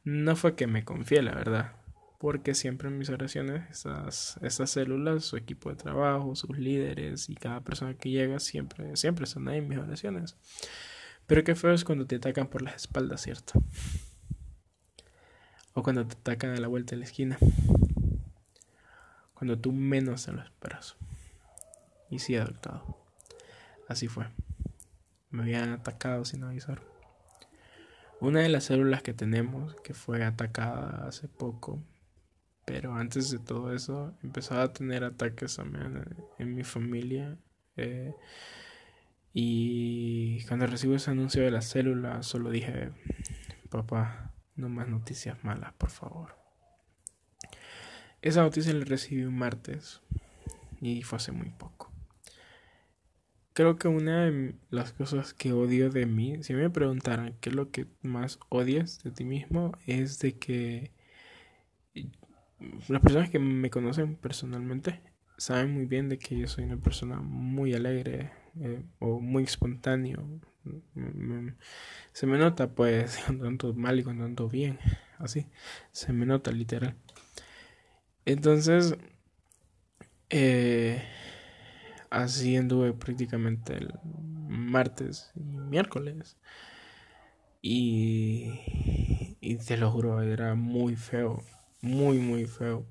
No 0.04 0.36
fue 0.36 0.54
que 0.54 0.66
me 0.66 0.84
confié, 0.84 1.22
la 1.22 1.34
verdad, 1.34 1.72
porque 2.18 2.54
siempre 2.54 2.88
en 2.88 2.96
mis 2.96 3.10
oraciones, 3.10 3.68
esas, 3.70 4.38
esas 4.42 4.70
células, 4.70 5.24
su 5.24 5.36
equipo 5.36 5.68
de 5.68 5.76
trabajo, 5.76 6.34
sus 6.34 6.56
líderes 6.56 7.28
y 7.28 7.34
cada 7.34 7.60
persona 7.60 7.94
que 7.94 8.10
llega 8.10 8.38
siempre, 8.38 8.96
siempre 8.96 9.24
están 9.24 9.48
ahí 9.48 9.58
en 9.58 9.68
mis 9.68 9.78
oraciones. 9.78 10.36
Pero 11.26 11.44
qué 11.44 11.54
feo 11.54 11.72
es 11.72 11.84
cuando 11.84 12.06
te 12.06 12.16
atacan 12.16 12.48
por 12.48 12.62
las 12.62 12.76
espaldas, 12.76 13.22
¿cierto? 13.22 13.60
O 15.74 15.82
cuando 15.82 16.06
te 16.06 16.14
atacan 16.14 16.50
a 16.50 16.60
la 16.60 16.68
vuelta 16.68 16.92
de 16.92 16.98
la 16.98 17.04
esquina 17.04 17.38
cuando 19.36 19.58
tú 19.58 19.70
menos 19.70 20.24
te 20.24 20.32
lo 20.32 20.42
esperas. 20.42 20.96
Y 22.10 22.20
sí, 22.20 22.36
adoptado. 22.36 22.96
Así 23.86 24.08
fue. 24.08 24.26
Me 25.30 25.42
habían 25.42 25.72
atacado 25.72 26.24
sin 26.24 26.42
avisar. 26.42 26.80
Una 28.18 28.40
de 28.40 28.48
las 28.48 28.64
células 28.64 29.02
que 29.02 29.12
tenemos, 29.12 29.74
que 29.82 29.92
fue 29.92 30.24
atacada 30.24 31.06
hace 31.06 31.28
poco, 31.28 31.82
pero 32.64 32.94
antes 32.94 33.30
de 33.30 33.38
todo 33.38 33.74
eso, 33.74 34.14
empezaba 34.22 34.62
a 34.62 34.72
tener 34.72 35.04
ataques 35.04 35.56
también 35.56 36.16
en, 36.38 36.54
mi 36.54 36.64
familia. 36.64 37.36
Eh, 37.76 38.14
y 39.34 39.85
cuando 40.46 40.66
recibo 40.66 40.94
ese 40.94 41.10
anuncio 41.10 41.42
de 41.42 41.50
la 41.50 41.62
célula, 41.62 42.22
solo 42.22 42.50
dije, 42.50 42.90
papá, 43.70 44.34
no 44.54 44.68
más 44.68 44.88
noticias 44.88 45.42
malas, 45.44 45.72
por 45.74 45.90
favor. 45.90 46.36
Esa 48.22 48.42
noticia 48.42 48.72
la 48.72 48.84
recibí 48.84 49.24
un 49.24 49.36
martes 49.36 50.00
y 50.80 51.02
fue 51.02 51.16
hace 51.16 51.32
muy 51.32 51.50
poco. 51.50 51.92
Creo 53.52 53.78
que 53.78 53.88
una 53.88 54.26
de 54.26 54.54
las 54.70 54.92
cosas 54.92 55.32
que 55.32 55.52
odio 55.52 55.90
de 55.90 56.06
mí, 56.06 56.42
si 56.42 56.52
me 56.52 56.68
preguntaran 56.68 57.36
qué 57.40 57.48
es 57.48 57.54
lo 57.54 57.70
que 57.70 57.86
más 58.02 58.38
odias 58.48 59.02
de 59.02 59.10
ti 59.12 59.24
mismo, 59.24 59.72
es 59.86 60.18
de 60.18 60.38
que 60.38 60.92
las 62.88 63.00
personas 63.00 63.30
que 63.30 63.38
me 63.38 63.70
conocen 63.70 64.16
personalmente 64.16 65.00
saben 65.38 65.72
muy 65.72 65.86
bien 65.86 66.08
de 66.08 66.18
que 66.18 66.36
yo 66.36 66.46
soy 66.46 66.64
una 66.64 66.76
persona 66.76 67.16
muy 67.20 67.74
alegre 67.74 68.30
eh, 68.60 68.82
o 68.98 69.20
muy 69.20 69.44
espontáneo. 69.44 70.24
Se 72.12 72.26
me 72.26 72.38
nota 72.38 72.70
pues 72.70 73.18
cuando 73.24 73.46
ando 73.46 73.74
mal 73.74 73.98
y 73.98 74.04
cuando 74.04 74.24
ando 74.24 74.48
bien, 74.48 74.78
así, 75.18 75.46
se 75.92 76.12
me 76.12 76.26
nota 76.26 76.50
literal. 76.52 76.96
Entonces, 78.24 78.96
eh, 80.30 81.02
así 82.10 82.56
anduve 82.56 82.92
prácticamente 82.92 83.74
el 83.76 83.94
martes 84.48 85.30
y 85.36 85.40
miércoles. 85.40 86.36
Y, 87.62 89.36
y 89.40 89.56
te 89.56 89.76
lo 89.76 89.90
juro, 89.90 90.20
era 90.22 90.54
muy 90.54 90.96
feo, 90.96 91.42
muy, 91.80 92.18
muy 92.18 92.46
feo. 92.46 92.86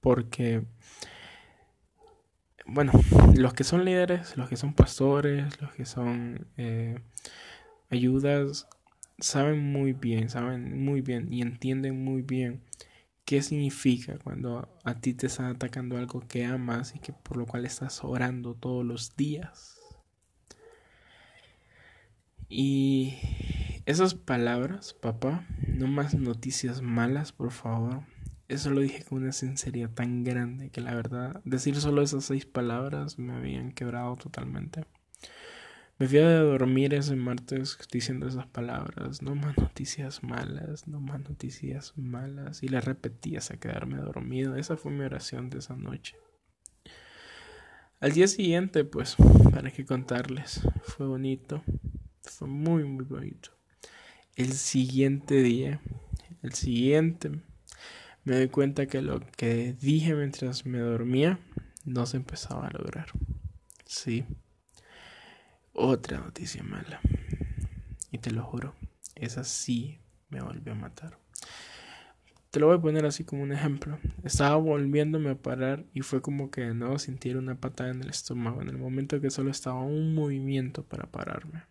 Porque, 0.00 0.64
bueno, 2.66 2.92
los 3.36 3.54
que 3.54 3.64
son 3.64 3.84
líderes, 3.84 4.36
los 4.36 4.48
que 4.48 4.56
son 4.56 4.74
pastores, 4.74 5.60
los 5.60 5.72
que 5.72 5.86
son 5.86 6.46
eh, 6.56 6.98
ayudas, 7.90 8.68
saben 9.18 9.72
muy 9.72 9.92
bien, 9.92 10.28
saben 10.28 10.84
muy 10.84 11.00
bien 11.00 11.32
y 11.32 11.42
entienden 11.42 12.04
muy 12.04 12.22
bien 12.22 12.62
qué 13.24 13.42
significa 13.42 14.18
cuando 14.22 14.68
a 14.84 14.94
ti 15.00 15.14
te 15.14 15.26
están 15.26 15.46
atacando 15.46 15.96
algo 15.96 16.20
que 16.28 16.44
amas 16.44 16.94
y 16.94 17.00
que 17.00 17.12
por 17.12 17.36
lo 17.36 17.46
cual 17.46 17.66
estás 17.66 18.04
orando 18.04 18.54
todos 18.54 18.84
los 18.84 19.16
días. 19.16 19.80
Y 22.48 23.18
esas 23.86 24.14
palabras, 24.14 24.94
papá, 24.94 25.44
no 25.66 25.88
más 25.88 26.14
noticias 26.14 26.82
malas, 26.82 27.32
por 27.32 27.50
favor. 27.50 28.02
Eso 28.48 28.70
lo 28.70 28.80
dije 28.80 29.04
con 29.04 29.22
una 29.22 29.32
sinceridad 29.32 29.90
tan 29.90 30.22
grande 30.22 30.70
que 30.70 30.80
la 30.80 30.94
verdad, 30.94 31.40
decir 31.44 31.76
solo 31.76 32.02
esas 32.02 32.24
seis 32.24 32.46
palabras 32.46 33.18
me 33.18 33.34
habían 33.34 33.72
quebrado 33.72 34.16
totalmente. 34.16 34.84
Me 35.98 36.06
fui 36.06 36.18
a 36.18 36.40
dormir 36.40 36.92
ese 36.92 37.16
martes 37.16 37.78
diciendo 37.90 38.28
esas 38.28 38.46
palabras, 38.46 39.22
no 39.22 39.34
más 39.34 39.56
noticias 39.56 40.22
malas, 40.22 40.86
no 40.86 41.00
más 41.00 41.20
noticias 41.20 41.94
malas, 41.96 42.62
y 42.62 42.68
las 42.68 42.84
repetí 42.84 43.34
hasta 43.36 43.56
quedarme 43.56 43.96
dormido. 43.96 44.56
Esa 44.56 44.76
fue 44.76 44.92
mi 44.92 45.04
oración 45.04 45.48
de 45.48 45.58
esa 45.58 45.74
noche. 45.74 46.16
Al 47.98 48.12
día 48.12 48.28
siguiente, 48.28 48.84
pues, 48.84 49.16
para 49.50 49.70
qué 49.70 49.86
contarles, 49.86 50.60
fue 50.82 51.06
bonito, 51.06 51.64
fue 52.22 52.46
muy, 52.46 52.84
muy 52.84 53.06
bonito. 53.06 53.50
El 54.34 54.52
siguiente 54.52 55.42
día, 55.42 55.80
el 56.42 56.52
siguiente, 56.52 57.40
me 58.26 58.34
doy 58.34 58.48
cuenta 58.48 58.86
que 58.86 59.00
lo 59.02 59.20
que 59.20 59.76
dije 59.80 60.12
mientras 60.16 60.66
me 60.66 60.80
dormía 60.80 61.38
no 61.84 62.06
se 62.06 62.16
empezaba 62.16 62.66
a 62.66 62.72
lograr. 62.72 63.06
Sí. 63.84 64.24
Otra 65.72 66.18
noticia 66.18 66.64
mala. 66.64 67.00
Y 68.10 68.18
te 68.18 68.32
lo 68.32 68.42
juro, 68.42 68.74
esa 69.14 69.44
sí 69.44 70.00
me 70.28 70.42
volvió 70.42 70.72
a 70.72 70.76
matar. 70.76 71.20
Te 72.50 72.58
lo 72.58 72.66
voy 72.66 72.78
a 72.78 72.80
poner 72.80 73.06
así 73.06 73.22
como 73.22 73.44
un 73.44 73.52
ejemplo. 73.52 74.00
Estaba 74.24 74.56
volviéndome 74.56 75.30
a 75.30 75.38
parar 75.38 75.84
y 75.94 76.00
fue 76.00 76.20
como 76.20 76.50
que 76.50 76.62
de 76.62 76.74
nuevo 76.74 76.98
sintiera 76.98 77.38
una 77.38 77.60
patada 77.60 77.90
en 77.90 78.02
el 78.02 78.10
estómago 78.10 78.60
en 78.60 78.68
el 78.68 78.76
momento 78.76 79.20
que 79.20 79.30
solo 79.30 79.52
estaba 79.52 79.80
un 79.82 80.16
movimiento 80.16 80.82
para 80.82 81.06
pararme. 81.12 81.62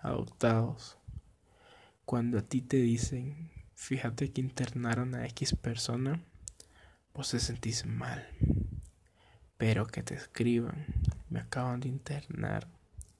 Adoptados. 0.00 0.98
Cuando 2.04 2.38
a 2.38 2.42
ti 2.42 2.60
te 2.60 2.78
dicen, 2.78 3.51
fíjate 3.82 4.30
que 4.30 4.40
internaron 4.40 5.16
a 5.16 5.26
X 5.26 5.56
persona, 5.56 6.22
vos 7.14 7.32
te 7.32 7.40
sentís 7.40 7.84
mal. 7.84 8.24
Pero 9.56 9.86
que 9.86 10.04
te 10.04 10.14
escriban, 10.14 10.86
me 11.28 11.40
acaban 11.40 11.80
de 11.80 11.88
internar 11.88 12.68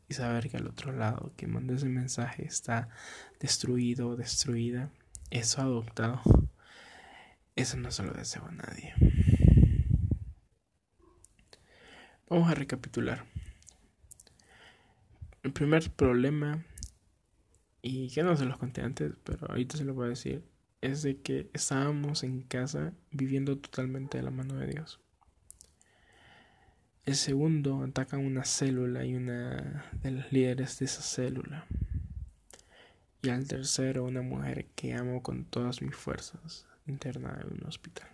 y 0.08 0.14
saber 0.14 0.48
que 0.48 0.58
al 0.58 0.68
otro 0.68 0.92
lado 0.92 1.32
que 1.36 1.48
manda 1.48 1.74
ese 1.74 1.88
mensaje 1.88 2.44
está 2.44 2.88
destruido 3.40 4.08
o 4.08 4.16
destruida, 4.16 4.90
eso 5.30 5.62
adoptado, 5.62 6.22
eso 7.56 7.76
no 7.76 7.90
se 7.90 8.04
lo 8.04 8.12
deseo 8.12 8.46
a 8.46 8.52
nadie. 8.52 8.94
Vamos 12.28 12.48
a 12.48 12.54
recapitular. 12.54 13.26
El 15.42 15.52
primer 15.52 15.90
problema, 15.90 16.64
y 17.82 18.10
que 18.10 18.22
no 18.22 18.36
se 18.36 18.44
los 18.44 18.58
conté 18.58 18.82
antes, 18.82 19.12
pero 19.24 19.48
ahorita 19.48 19.76
se 19.76 19.84
lo 19.84 19.94
voy 19.94 20.06
a 20.06 20.10
decir, 20.10 20.51
es 20.82 21.02
de 21.02 21.22
que 21.22 21.48
estábamos 21.54 22.24
en 22.24 22.42
casa 22.42 22.92
viviendo 23.12 23.56
totalmente 23.56 24.18
de 24.18 24.24
la 24.24 24.32
mano 24.32 24.56
de 24.56 24.66
Dios. 24.66 25.00
El 27.06 27.14
segundo 27.14 27.82
ataca 27.82 28.18
una 28.18 28.44
célula 28.44 29.04
y 29.04 29.14
una 29.14 29.86
de 30.02 30.10
los 30.10 30.32
líderes 30.32 30.78
de 30.80 30.84
esa 30.84 31.02
célula. 31.02 31.66
Y 33.22 33.30
al 33.30 33.46
tercero 33.46 34.04
una 34.04 34.22
mujer 34.22 34.66
que 34.74 34.94
amo 34.94 35.22
con 35.22 35.44
todas 35.44 35.82
mis 35.82 35.94
fuerzas, 35.94 36.66
internada 36.86 37.42
en 37.42 37.54
un 37.54 37.66
hospital. 37.66 38.08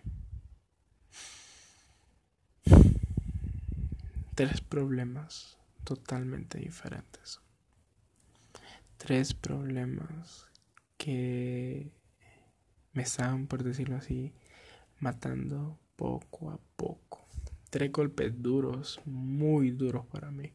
Tres 4.35 4.61
problemas 4.61 5.57
totalmente 5.83 6.59
diferentes. 6.59 7.39
Tres 8.97 9.33
problemas 9.33 10.47
que 10.97 11.91
me 12.93 13.03
estaban, 13.03 13.47
por 13.47 13.63
decirlo 13.63 13.97
así, 13.97 14.33
matando 14.99 15.77
poco 15.95 16.51
a 16.51 16.59
poco 16.75 17.29
tres 17.69 17.91
golpes 17.91 18.41
duros, 18.41 18.99
muy 19.05 19.71
duros 19.71 20.05
para 20.07 20.31
mí. 20.31 20.51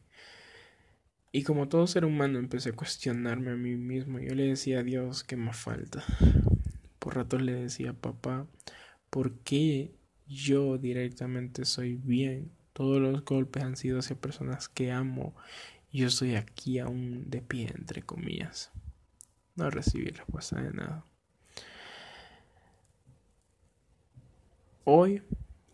Y 1.31 1.43
como 1.43 1.67
todo 1.67 1.87
ser 1.87 2.05
humano 2.05 2.39
empecé 2.39 2.69
a 2.69 2.75
cuestionarme 2.75 3.51
a 3.51 3.55
mí 3.55 3.75
mismo. 3.75 4.19
Yo 4.19 4.35
le 4.35 4.47
decía 4.47 4.79
a 4.79 4.83
Dios 4.83 5.23
que 5.23 5.35
me 5.35 5.53
falta. 5.53 6.03
Por 6.99 7.15
ratos 7.15 7.41
le 7.41 7.53
decía, 7.53 7.93
papá, 7.93 8.47
¿por 9.09 9.39
qué 9.39 9.93
yo 10.27 10.77
directamente 10.77 11.65
soy 11.65 11.95
bien? 11.95 12.51
Todos 12.73 13.01
los 13.01 13.23
golpes 13.25 13.63
han 13.63 13.75
sido 13.75 13.99
hacia 13.99 14.15
personas 14.15 14.69
que 14.69 14.91
amo. 14.91 15.35
Yo 15.91 16.07
estoy 16.07 16.35
aquí 16.35 16.79
aún 16.79 17.29
de 17.29 17.41
pie, 17.41 17.71
entre 17.75 18.01
comillas. 18.01 18.71
No 19.55 19.69
recibí 19.69 20.07
respuesta 20.07 20.61
de 20.61 20.71
nada. 20.71 21.05
Hoy 24.87 25.23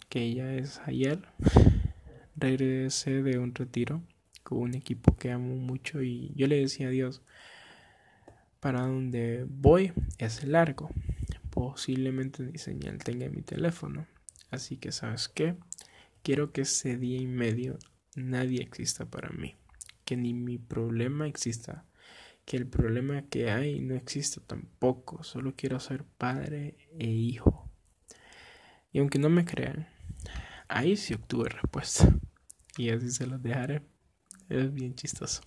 que 0.07 0.33
ya 0.33 0.53
es 0.53 0.79
ayer, 0.85 1.19
regresé 2.37 3.21
de 3.21 3.39
un 3.39 3.53
retiro 3.53 4.01
con 4.41 4.59
un 4.59 4.73
equipo 4.73 5.17
que 5.17 5.31
amo 5.31 5.57
mucho 5.57 6.01
y 6.01 6.31
yo 6.33 6.47
le 6.47 6.61
decía 6.61 6.87
a 6.87 6.91
Dios, 6.91 7.21
para 8.61 8.83
donde 8.83 9.45
voy 9.49 9.91
es 10.17 10.45
largo, 10.45 10.91
posiblemente 11.49 12.41
ni 12.43 12.57
señal 12.57 12.99
tenga 12.99 13.27
mi 13.27 13.41
teléfono, 13.41 14.07
así 14.49 14.77
que 14.77 14.93
sabes 14.93 15.27
qué, 15.27 15.57
quiero 16.23 16.53
que 16.53 16.61
ese 16.61 16.95
día 16.95 17.21
y 17.21 17.27
medio 17.27 17.79
nadie 18.15 18.61
exista 18.61 19.07
para 19.07 19.29
mí, 19.31 19.57
que 20.05 20.15
ni 20.15 20.33
mi 20.33 20.57
problema 20.57 21.27
exista, 21.27 21.83
que 22.45 22.55
el 22.55 22.65
problema 22.65 23.23
que 23.23 23.51
hay 23.51 23.81
no 23.81 23.93
exista 23.93 24.39
tampoco, 24.39 25.21
solo 25.25 25.53
quiero 25.57 25.81
ser 25.81 26.05
padre 26.05 26.77
e 26.97 27.07
hijo. 27.07 27.70
Y 28.91 28.99
aunque 28.99 29.19
no 29.19 29.29
me 29.29 29.45
crean, 29.45 29.87
ahí 30.67 30.95
sí 30.95 31.13
obtuve 31.13 31.49
respuesta. 31.49 32.13
Y 32.77 32.89
así 32.89 33.09
se 33.09 33.27
los 33.27 33.41
dejaré. 33.41 33.81
Es 34.49 34.73
bien 34.73 34.95
chistoso. 34.95 35.41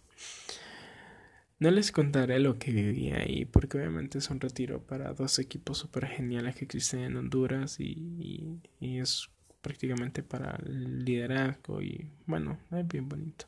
No 1.58 1.70
les 1.70 1.92
contaré 1.92 2.40
lo 2.40 2.58
que 2.58 2.72
viví 2.72 3.10
ahí, 3.12 3.44
porque 3.44 3.78
obviamente 3.78 4.18
es 4.18 4.28
un 4.28 4.40
retiro 4.40 4.82
para 4.84 5.14
dos 5.14 5.38
equipos 5.38 5.78
super 5.78 6.06
geniales 6.06 6.56
que 6.56 6.64
existen 6.64 7.00
en 7.00 7.16
Honduras 7.16 7.78
y, 7.78 8.60
es 8.80 9.28
prácticamente 9.62 10.22
para 10.22 10.58
liderazgo 10.66 11.80
y 11.80 12.10
bueno, 12.26 12.58
es 12.72 12.86
bien 12.86 13.08
bonito. 13.08 13.46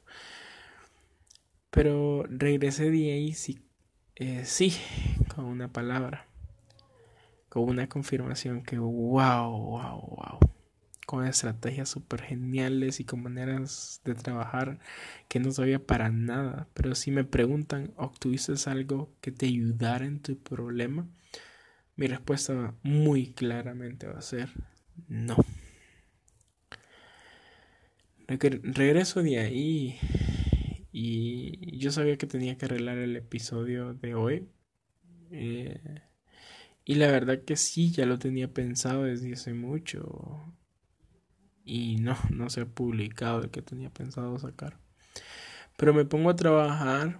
Pero 1.70 2.24
regresé 2.28 2.90
de 2.90 3.12
ahí 3.12 3.34
sí, 3.34 3.58
eh, 4.14 4.44
sí, 4.44 4.72
con 5.34 5.44
una 5.44 5.72
palabra, 5.72 6.26
con 7.56 7.70
una 7.70 7.88
confirmación 7.88 8.62
que 8.62 8.78
wow, 8.78 9.50
wow, 9.50 10.00
wow 10.00 10.38
con 11.06 11.24
estrategias 11.24 11.88
súper 11.88 12.20
geniales 12.20 13.00
y 13.00 13.04
con 13.04 13.22
maneras 13.22 14.02
de 14.04 14.14
trabajar 14.14 14.78
que 15.28 15.40
no 15.40 15.52
sabía 15.52 15.78
para 15.78 16.10
nada. 16.10 16.68
Pero 16.74 16.94
si 16.94 17.12
me 17.12 17.24
preguntan, 17.24 17.94
¿obtuviste 17.96 18.52
algo 18.66 19.14
que 19.22 19.30
te 19.30 19.46
ayudara 19.46 20.04
en 20.04 20.20
tu 20.20 20.36
problema? 20.36 21.08
Mi 21.94 22.08
respuesta 22.08 22.74
muy 22.82 23.32
claramente 23.32 24.06
va 24.06 24.18
a 24.18 24.22
ser 24.22 24.50
no. 25.08 25.36
Regreso 28.28 29.22
de 29.22 29.38
ahí 29.38 29.98
y 30.90 31.78
yo 31.78 31.92
sabía 31.92 32.18
que 32.18 32.26
tenía 32.26 32.58
que 32.58 32.64
arreglar 32.64 32.98
el 32.98 33.16
episodio 33.16 33.94
de 33.94 34.14
hoy. 34.16 34.48
Eh, 35.30 36.02
y 36.88 36.94
la 36.94 37.10
verdad 37.10 37.42
que 37.42 37.56
sí, 37.56 37.90
ya 37.90 38.06
lo 38.06 38.16
tenía 38.20 38.54
pensado 38.54 39.02
desde 39.02 39.32
hace 39.32 39.52
mucho. 39.52 40.54
Y 41.64 41.96
no, 41.96 42.16
no 42.30 42.48
se 42.48 42.60
ha 42.60 42.66
publicado 42.66 43.42
el 43.42 43.50
que 43.50 43.60
tenía 43.60 43.90
pensado 43.90 44.38
sacar. 44.38 44.78
Pero 45.76 45.92
me 45.92 46.04
pongo 46.04 46.30
a 46.30 46.36
trabajar 46.36 47.18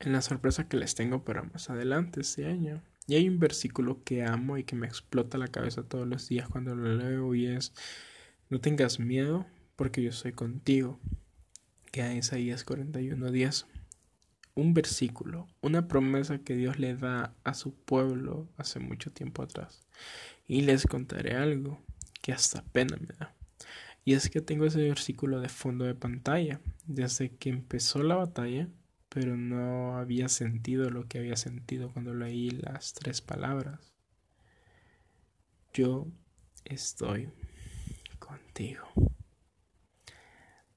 en 0.00 0.12
la 0.12 0.20
sorpresa 0.20 0.68
que 0.68 0.76
les 0.76 0.96
tengo 0.96 1.24
para 1.24 1.44
más 1.44 1.70
adelante 1.70 2.22
este 2.22 2.46
año. 2.46 2.82
Y 3.06 3.14
hay 3.14 3.28
un 3.28 3.38
versículo 3.38 4.02
que 4.02 4.24
amo 4.24 4.58
y 4.58 4.64
que 4.64 4.74
me 4.74 4.88
explota 4.88 5.38
la 5.38 5.46
cabeza 5.46 5.84
todos 5.84 6.08
los 6.08 6.28
días 6.28 6.48
cuando 6.48 6.74
lo 6.74 6.92
leo 6.92 7.36
y 7.36 7.46
es, 7.46 7.72
no 8.50 8.60
tengas 8.60 8.98
miedo 8.98 9.46
porque 9.76 10.02
yo 10.02 10.10
soy 10.10 10.32
contigo. 10.32 10.98
Que 11.92 12.02
a 12.02 12.12
Isaías 12.12 12.64
41 12.64 13.30
días 13.30 13.68
un 14.54 14.74
versículo, 14.74 15.48
una 15.60 15.88
promesa 15.88 16.38
que 16.38 16.54
Dios 16.56 16.78
le 16.78 16.94
da 16.94 17.34
a 17.44 17.54
su 17.54 17.74
pueblo 17.74 18.48
hace 18.56 18.78
mucho 18.78 19.12
tiempo 19.12 19.42
atrás. 19.42 19.82
Y 20.46 20.62
les 20.62 20.86
contaré 20.86 21.36
algo 21.36 21.82
que 22.22 22.32
hasta 22.32 22.62
pena 22.62 22.96
me 22.96 23.14
da. 23.18 23.34
Y 24.04 24.12
es 24.14 24.28
que 24.30 24.40
tengo 24.40 24.66
ese 24.66 24.82
versículo 24.82 25.40
de 25.40 25.48
fondo 25.48 25.84
de 25.84 25.94
pantalla 25.94 26.60
desde 26.86 27.34
que 27.36 27.48
empezó 27.48 28.02
la 28.02 28.16
batalla, 28.16 28.68
pero 29.08 29.36
no 29.36 29.96
había 29.96 30.28
sentido 30.28 30.90
lo 30.90 31.08
que 31.08 31.18
había 31.18 31.36
sentido 31.36 31.90
cuando 31.90 32.14
leí 32.14 32.50
las 32.50 32.92
tres 32.92 33.22
palabras. 33.22 33.94
Yo 35.72 36.06
estoy 36.64 37.30
contigo. 38.18 38.86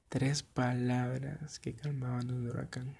Tres 0.10 0.41
palabras 0.41 1.60
que 1.60 1.75
calmaban 1.75 2.31
un 2.31 2.48
huracán. 2.48 2.96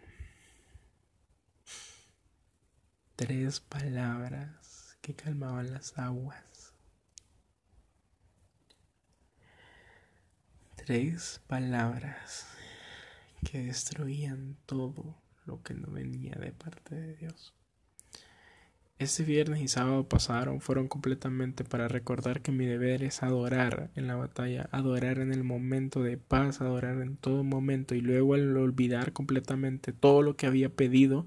Tres 3.18 3.62
palabras 3.62 4.96
que 5.02 5.16
calmaban 5.16 5.74
las 5.74 5.98
aguas. 5.98 6.76
Tres 10.76 11.42
palabras 11.48 12.48
que 13.44 13.64
destruían 13.64 14.56
todo 14.68 15.20
lo 15.46 15.64
que 15.64 15.74
no 15.74 15.92
venía 15.92 16.36
de 16.36 16.52
parte 16.52 16.94
de 16.94 17.16
Dios. 17.16 17.56
Este 19.00 19.24
viernes 19.24 19.62
y 19.62 19.68
sábado 19.68 20.08
pasaron, 20.08 20.62
fueron 20.62 20.88
completamente 20.88 21.64
para 21.64 21.88
recordar 21.88 22.44
que 22.44 22.52
mi 22.52 22.68
deber 22.68 23.02
es 23.02 23.24
adorar 23.24 23.90
en 23.96 24.06
la 24.06 24.16
batalla, 24.16 24.70
adorar 24.72 25.18
en 25.18 25.34
el 25.34 25.44
momento 25.44 26.04
de 26.04 26.18
paz, 26.18 26.62
adorar 26.62 27.02
en 27.02 27.18
todo 27.18 27.44
momento 27.44 27.96
y 27.96 28.02
luego 28.02 28.36
al 28.36 28.56
olvidar 28.56 29.12
completamente 29.12 29.92
todo 29.92 30.22
lo 30.22 30.36
que 30.36 30.46
había 30.46 30.70
pedido, 30.70 31.26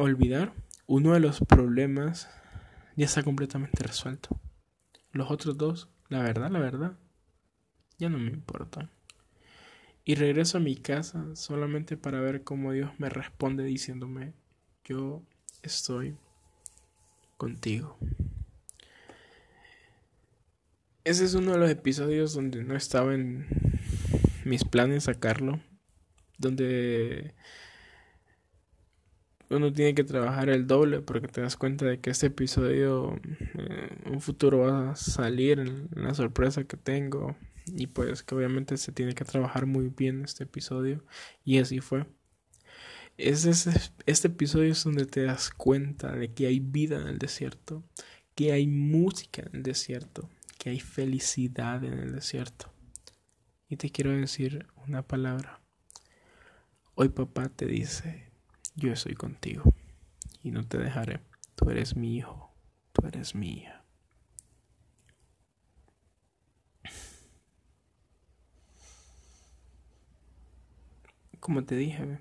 olvidar, 0.00 0.52
uno 0.86 1.12
de 1.12 1.20
los 1.20 1.40
problemas 1.40 2.28
ya 2.96 3.06
está 3.06 3.22
completamente 3.22 3.82
resuelto. 3.82 4.40
Los 5.12 5.30
otros 5.30 5.56
dos, 5.56 5.88
la 6.08 6.22
verdad, 6.22 6.50
la 6.50 6.58
verdad, 6.58 6.98
ya 7.98 8.08
no 8.08 8.18
me 8.18 8.30
importan. 8.30 8.90
Y 10.04 10.14
regreso 10.14 10.58
a 10.58 10.62
mi 10.62 10.76
casa 10.76 11.34
solamente 11.34 11.96
para 11.96 12.20
ver 12.20 12.42
cómo 12.42 12.72
Dios 12.72 12.90
me 12.98 13.10
responde 13.10 13.64
diciéndome, 13.64 14.32
yo 14.84 15.22
estoy 15.62 16.16
contigo. 17.36 17.98
Ese 21.04 21.24
es 21.24 21.34
uno 21.34 21.52
de 21.52 21.58
los 21.58 21.70
episodios 21.70 22.34
donde 22.34 22.64
no 22.64 22.74
estaba 22.76 23.14
en 23.14 23.46
mis 24.44 24.64
planes 24.64 25.04
sacarlo, 25.04 25.60
donde 26.38 27.34
uno 29.50 29.72
tiene 29.72 29.94
que 29.94 30.04
trabajar 30.04 30.48
el 30.50 30.66
doble 30.66 31.00
porque 31.00 31.28
te 31.28 31.40
das 31.40 31.56
cuenta 31.56 31.86
de 31.86 32.00
que 32.00 32.10
este 32.10 32.26
episodio 32.26 33.18
eh, 33.58 33.88
un 34.10 34.20
futuro 34.20 34.58
va 34.58 34.90
a 34.90 34.96
salir 34.96 35.58
en 35.58 35.88
la 35.92 36.14
sorpresa 36.14 36.64
que 36.64 36.76
tengo 36.76 37.36
y 37.66 37.86
pues 37.86 38.22
que 38.22 38.34
obviamente 38.34 38.76
se 38.76 38.92
tiene 38.92 39.14
que 39.14 39.24
trabajar 39.24 39.66
muy 39.66 39.88
bien 39.88 40.22
este 40.24 40.44
episodio 40.44 41.04
y 41.44 41.58
así 41.58 41.80
fue. 41.80 42.06
Es 43.16 43.46
este 44.06 44.28
episodio 44.28 44.70
es 44.72 44.84
donde 44.84 45.04
te 45.04 45.24
das 45.24 45.50
cuenta 45.50 46.12
de 46.12 46.32
que 46.32 46.46
hay 46.46 46.60
vida 46.60 47.00
en 47.00 47.08
el 47.08 47.18
desierto, 47.18 47.82
que 48.34 48.52
hay 48.52 48.68
música 48.68 49.42
en 49.42 49.56
el 49.56 49.62
desierto, 49.64 50.30
que 50.56 50.70
hay 50.70 50.78
felicidad 50.78 51.82
en 51.84 51.94
el 51.94 52.12
desierto. 52.12 52.72
Y 53.68 53.76
te 53.76 53.90
quiero 53.90 54.12
decir 54.12 54.66
una 54.86 55.02
palabra. 55.02 55.60
Hoy 56.94 57.08
papá 57.08 57.48
te 57.48 57.66
dice, 57.66 58.27
yo 58.78 58.92
estoy 58.92 59.14
contigo 59.14 59.74
y 60.42 60.52
no 60.52 60.66
te 60.66 60.78
dejaré. 60.78 61.20
Tú 61.56 61.68
eres 61.70 61.96
mi 61.96 62.16
hijo, 62.16 62.54
tú 62.92 63.06
eres 63.06 63.34
mía. 63.34 63.84
Como 71.40 71.64
te 71.64 71.74
dije, 71.76 72.20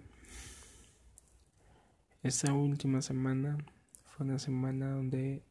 esta 2.24 2.54
última 2.54 3.02
semana 3.02 3.58
fue 4.06 4.26
una 4.26 4.40
semana 4.40 4.92
donde, 4.92 5.44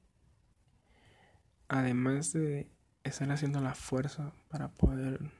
además 1.69 2.33
de 2.33 2.69
estar 3.05 3.31
haciendo 3.31 3.61
la 3.61 3.75
fuerza 3.75 4.33
para 4.49 4.69
poder 4.73 5.31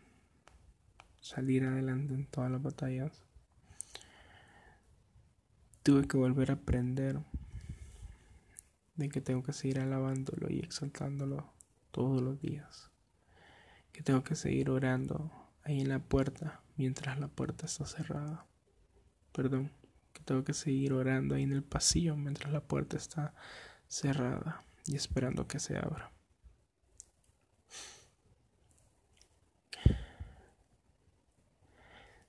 salir 1.21 1.65
adelante 1.65 2.15
en 2.15 2.27
todas 2.27 2.51
las 2.51 2.63
batallas, 2.63 3.26
tuve 5.87 6.09
que 6.09 6.17
volver 6.17 6.51
a 6.51 6.55
aprender 6.55 7.21
de 8.97 9.09
que 9.09 9.21
tengo 9.21 9.45
que 9.45 9.53
seguir 9.53 9.79
alabándolo 9.79 10.51
y 10.51 10.59
exaltándolo 10.59 11.53
todos 11.93 12.21
los 12.21 12.41
días. 12.41 12.91
Que 13.93 14.03
tengo 14.03 14.25
que 14.25 14.35
seguir 14.35 14.69
orando 14.69 15.31
ahí 15.63 15.81
en 15.81 15.89
la 15.89 16.01
puerta 16.01 16.61
mientras 16.77 17.21
la 17.21 17.29
puerta 17.29 17.67
está 17.67 17.87
cerrada. 17.87 18.49
Perdón, 19.31 19.71
que 20.13 20.25
tengo 20.25 20.43
que 20.43 20.55
seguir 20.55 20.93
orando 20.93 21.37
ahí 21.37 21.45
en 21.45 21.53
el 21.53 21.63
pasillo 21.63 22.17
mientras 22.17 22.53
la 22.53 22.67
puerta 22.67 22.97
está 22.97 23.37
cerrada 23.87 24.65
y 24.87 24.97
esperando 24.97 25.47
que 25.47 25.61
se 25.61 25.79
abra. 25.79 26.11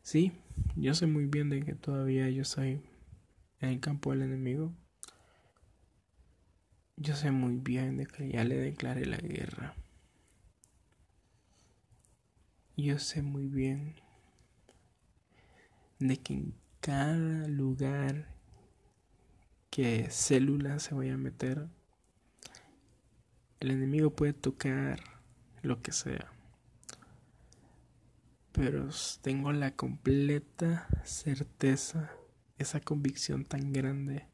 Sí, 0.04 0.32
yo 0.76 0.94
sé 0.94 1.08
muy 1.08 1.26
bien 1.26 1.50
de 1.50 1.64
que 1.64 1.74
todavía 1.74 2.30
yo 2.30 2.46
soy 2.46 2.84
en 3.62 3.70
el 3.70 3.80
campo 3.80 4.12
del 4.12 4.24
enemigo, 4.24 4.74
yo 6.96 7.16
sé 7.16 7.32
muy 7.32 7.58
bien 7.58 7.98
de 7.98 8.08
que 8.08 8.30
ya 8.30 8.44
le 8.44 8.58
declaré 8.58 9.06
la 9.06 9.18
guerra. 9.18 9.76
Yo 12.76 13.00
sé 13.00 13.22
muy 13.22 13.48
bien 13.48 13.96
de 16.00 16.18
que 16.18 16.34
en 16.34 16.56
cada 16.80 17.48
lugar 17.48 18.34
que 19.70 20.10
célula 20.10 20.80
se 20.80 20.96
vaya 20.96 21.14
a 21.14 21.18
meter, 21.18 21.68
el 23.60 23.72
enemigo 23.72 24.16
puede 24.16 24.34
tocar 24.34 25.00
lo 25.62 25.82
que 25.82 25.92
sea. 25.92 26.32
Pero 28.52 28.90
tengo 29.22 29.52
la 29.54 29.76
completa 29.76 30.88
certeza 31.04 32.12
esa 32.58 32.80
convicción 32.80 33.46
tan 33.46 33.72
grande 33.72 34.26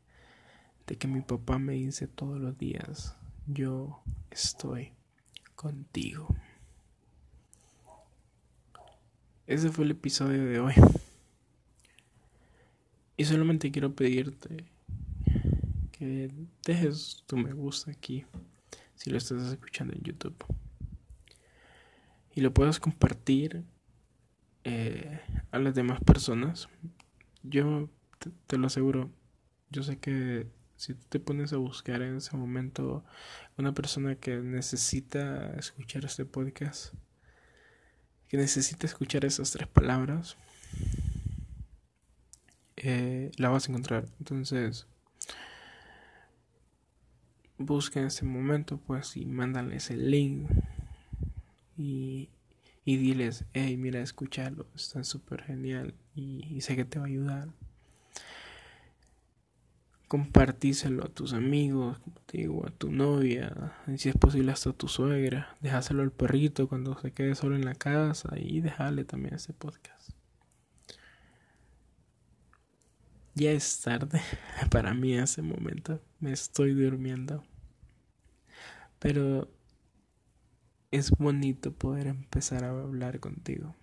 de 0.88 0.98
que 0.98 1.08
mi 1.08 1.22
papá 1.22 1.58
me 1.60 1.74
dice 1.74 2.08
todos 2.08 2.40
los 2.40 2.58
días, 2.58 3.16
yo 3.48 4.02
estoy 4.32 4.94
contigo. 5.56 6.28
Ese 9.48 9.70
fue 9.70 9.86
el 9.86 9.92
episodio 9.92 10.46
de 10.46 10.60
hoy. 10.60 10.74
Y 13.18 13.26
solamente 13.26 13.72
quiero 13.72 13.94
pedirte 13.94 14.66
que 15.92 16.32
dejes 16.66 17.24
tu 17.28 17.38
me 17.38 17.54
gusta 17.54 17.92
aquí 17.92 18.26
si 18.96 19.10
lo 19.10 19.18
estás 19.18 19.52
escuchando 19.52 19.94
en 19.94 20.02
YouTube. 20.02 20.44
Y 22.36 22.42
lo 22.42 22.54
puedas 22.54 22.80
compartir 22.80 23.64
eh, 24.64 25.20
a 25.52 25.60
las 25.60 25.76
demás 25.76 26.00
personas. 26.04 26.70
Yo 27.44 27.90
te, 28.48 28.58
lo 28.58 28.68
aseguro, 28.68 29.12
yo 29.70 29.84
sé 29.84 29.98
que 30.00 30.48
Si 30.76 30.94
tú 30.94 31.06
te 31.10 31.20
pones 31.20 31.54
a 31.54 31.58
buscar 31.58 32.02
en 32.02 32.18
ese 32.18 32.36
momento 32.36 33.04
una 33.58 33.74
persona 33.74 34.16
que 34.16 34.38
necesita 34.38 35.54
escuchar 35.56 36.06
este 36.06 36.26
podcast, 36.26 36.94
que 38.28 38.38
necesita 38.38 38.88
escuchar 38.88 39.26
esas 39.26 39.52
tres 39.52 39.68
palabras, 39.68 40.36
eh, 42.78 43.32
la 43.38 43.50
vas 43.50 43.68
a 43.68 43.72
encontrar. 43.72 44.08
Entonces, 44.20 44.88
busca 47.58 48.00
en 48.00 48.08
ese 48.08 48.26
momento, 48.26 48.78
pues, 48.78 49.16
y 49.18 49.26
mándales 49.26 49.90
el 49.90 50.12
link 50.12 50.50
y, 51.78 52.30
y 52.86 52.98
diles, 52.98 53.46
hey, 53.54 53.78
mira, 53.78 54.02
escúchalo, 54.02 54.68
está 54.76 55.04
súper 55.04 55.44
genial 55.44 55.94
y, 56.16 56.60
sé 56.62 56.76
que 56.76 56.86
te 56.86 57.00
va 57.00 57.06
a 57.06 57.08
ayudar. 57.08 57.50
Compartíselo 60.14 61.06
a 61.06 61.10
tus 61.10 61.34
amigos, 61.34 61.98
como 62.32 62.68
a 62.68 62.70
tu 62.70 62.92
novia, 62.92 63.74
si 63.98 64.10
es 64.10 64.16
posible 64.16 64.52
hasta 64.52 64.70
a 64.70 64.74
tu 64.74 64.88
suegra. 64.88 65.58
Déjaselo 65.60 66.04
al 66.04 66.12
perrito 66.12 66.70
cuando 66.70 66.96
se 67.00 67.12
quede 67.14 67.34
solo 67.34 67.56
en 67.56 67.66
la 67.66 67.74
casa 67.74 68.38
y 68.38 68.62
déjale 68.62 69.06
también 69.06 69.34
este 69.34 69.54
podcast. 69.54 70.12
Ya 73.34 73.50
es 73.54 73.82
tarde 73.82 74.22
para 74.70 74.94
mí 74.94 75.16
en 75.16 75.24
ese 75.24 75.42
momento. 75.42 76.00
Me 76.20 76.32
estoy 76.32 76.76
durmiendo. 76.76 77.44
Pero 79.00 79.50
es 80.92 81.10
bonito 81.10 81.74
poder 81.74 82.06
empezar 82.06 82.66
a 82.66 82.70
hablar 82.70 83.20
contigo. 83.20 83.76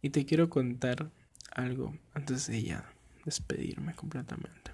Y 0.00 0.10
te 0.10 0.24
quiero 0.24 0.48
contar 0.48 1.10
algo 1.50 1.92
antes 2.14 2.46
de 2.46 2.62
ya 2.62 2.95
despedirme 3.26 3.94
completamente. 3.94 4.70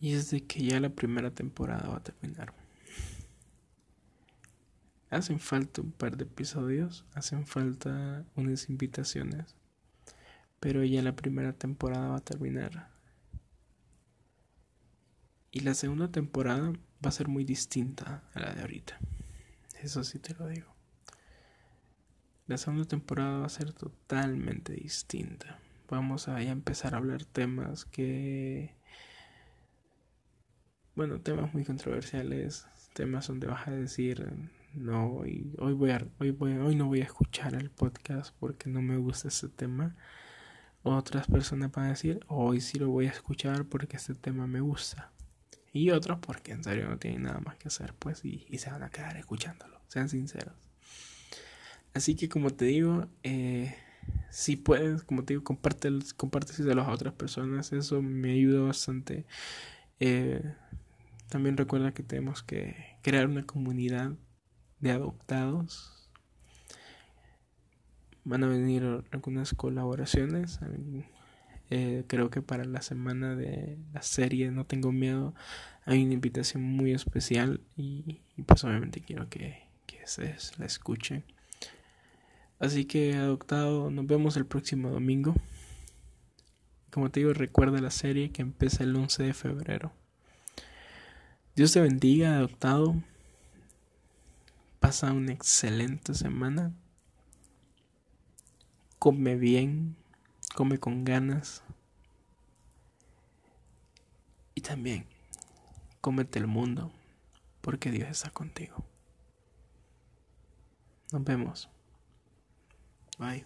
Y 0.00 0.12
es 0.14 0.30
de 0.30 0.44
que 0.44 0.62
ya 0.62 0.78
la 0.80 0.90
primera 0.90 1.30
temporada 1.30 1.88
va 1.88 1.96
a 1.96 2.02
terminar. 2.02 2.52
Hacen 5.10 5.40
falta 5.40 5.80
un 5.80 5.92
par 5.92 6.18
de 6.18 6.24
episodios, 6.24 7.06
hacen 7.14 7.46
falta 7.46 8.26
unas 8.36 8.68
invitaciones, 8.68 9.56
pero 10.60 10.84
ya 10.84 11.02
la 11.02 11.16
primera 11.16 11.54
temporada 11.54 12.08
va 12.08 12.16
a 12.18 12.24
terminar. 12.24 12.90
Y 15.50 15.60
la 15.60 15.72
segunda 15.72 16.10
temporada 16.10 16.72
va 16.72 17.08
a 17.08 17.12
ser 17.12 17.28
muy 17.28 17.44
distinta 17.44 18.22
a 18.34 18.40
la 18.40 18.52
de 18.52 18.60
ahorita. 18.60 18.98
Eso 19.80 20.04
sí 20.04 20.18
te 20.18 20.34
lo 20.34 20.46
digo. 20.48 20.74
La 22.46 22.58
segunda 22.58 22.86
temporada 22.86 23.38
va 23.38 23.46
a 23.46 23.50
ser 23.50 23.72
totalmente 23.72 24.74
distinta. 24.74 25.58
Vamos 25.88 26.28
a 26.28 26.42
empezar 26.42 26.94
a 26.94 26.98
hablar 26.98 27.24
temas 27.24 27.84
que... 27.84 28.74
Bueno, 30.94 31.20
temas 31.20 31.54
muy 31.54 31.64
controversiales, 31.64 32.66
temas 32.92 33.28
donde 33.28 33.46
vas 33.46 33.68
a 33.68 33.70
decir, 33.70 34.30
no, 34.74 35.12
hoy, 35.12 35.54
hoy, 35.58 35.72
voy 35.72 35.90
a, 35.90 36.04
hoy, 36.18 36.36
hoy 36.40 36.74
no 36.74 36.86
voy 36.86 37.00
a 37.00 37.04
escuchar 37.04 37.54
el 37.54 37.70
podcast 37.70 38.34
porque 38.38 38.68
no 38.68 38.82
me 38.82 38.96
gusta 38.96 39.28
ese 39.28 39.48
tema. 39.48 39.96
Otras 40.82 41.26
personas 41.26 41.72
van 41.72 41.86
a 41.86 41.90
decir, 41.90 42.20
hoy 42.28 42.60
sí 42.60 42.78
lo 42.78 42.88
voy 42.90 43.06
a 43.06 43.10
escuchar 43.10 43.64
porque 43.64 43.96
este 43.96 44.14
tema 44.14 44.46
me 44.46 44.60
gusta. 44.60 45.10
Y 45.72 45.90
otros 45.90 46.18
porque 46.18 46.52
en 46.52 46.64
serio 46.64 46.88
no 46.88 46.98
tienen 46.98 47.22
nada 47.22 47.40
más 47.40 47.56
que 47.56 47.68
hacer, 47.68 47.94
pues, 47.94 48.24
y, 48.24 48.46
se 48.58 48.70
van 48.70 48.82
a 48.82 48.90
quedar 48.90 49.16
escuchándolo, 49.16 49.80
sean 49.88 50.08
sinceros. 50.08 50.54
Así 51.94 52.14
que 52.14 52.28
como 52.28 52.50
te 52.50 52.66
digo, 52.66 53.06
eh, 53.22 53.74
si 54.30 54.56
puedes, 54.56 55.04
como 55.04 55.24
te 55.24 55.34
digo, 55.34 55.44
comparte, 55.44 55.90
de 55.90 56.72
a 56.72 56.90
otras 56.90 57.14
personas, 57.14 57.72
eso 57.72 58.02
me 58.02 58.32
ayuda 58.32 58.60
bastante. 58.60 59.26
Eh, 60.00 60.42
también 61.28 61.56
recuerda 61.56 61.92
que 61.92 62.02
tenemos 62.02 62.42
que 62.42 62.76
crear 63.02 63.26
una 63.26 63.44
comunidad 63.44 64.12
de 64.80 64.90
adoptados. 64.92 66.10
Van 68.24 68.44
a 68.44 68.48
venir 68.48 68.84
algunas 69.10 69.54
colaboraciones, 69.54 70.60
eh, 71.70 72.04
creo 72.06 72.30
que 72.30 72.42
para 72.42 72.64
la 72.64 72.82
semana 72.82 73.36
de 73.36 73.78
la 73.92 74.00
serie 74.02 74.50
No 74.50 74.64
Tengo 74.64 74.90
Miedo 74.90 75.34
hay 75.84 76.04
una 76.04 76.14
invitación 76.14 76.62
muy 76.62 76.92
especial 76.92 77.60
y, 77.76 78.20
pues 78.46 78.64
obviamente 78.64 79.00
quiero 79.00 79.28
que, 79.28 79.68
que 79.86 80.06
se 80.06 80.34
la 80.58 80.66
escuchen. 80.66 81.24
Así 82.58 82.84
que 82.84 83.14
adoptado, 83.14 83.90
nos 83.90 84.06
vemos 84.06 84.36
el 84.36 84.46
próximo 84.46 84.90
domingo. 84.90 85.34
Como 86.90 87.10
te 87.10 87.20
digo, 87.20 87.32
recuerda 87.32 87.80
la 87.80 87.90
serie 87.90 88.30
que 88.30 88.42
empieza 88.42 88.82
el 88.82 88.96
11 88.96 89.22
de 89.22 89.34
febrero. 89.34 89.92
Dios 91.54 91.72
te 91.72 91.80
bendiga, 91.80 92.36
adoptado. 92.36 92.94
Pasa 94.80 95.12
una 95.12 95.32
excelente 95.32 96.14
semana. 96.14 96.72
Come 98.98 99.36
bien 99.36 99.96
come 100.58 100.78
con 100.78 101.04
ganas 101.04 101.62
y 104.56 104.60
también 104.60 105.06
cómete 106.00 106.40
el 106.40 106.48
mundo 106.48 106.90
porque 107.60 107.92
Dios 107.92 108.08
está 108.08 108.30
contigo. 108.30 108.84
Nos 111.12 111.22
vemos. 111.22 111.68
Bye. 113.18 113.44